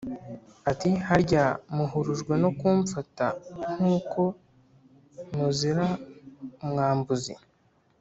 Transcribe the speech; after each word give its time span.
ati 0.71 0.89
“Harya 1.07 1.45
muhurujwe 1.75 2.33
no 2.43 2.49
kumfata 2.59 3.25
nk’uko 3.75 4.21
muzira 5.35 5.85
umwambuzi 6.63 7.33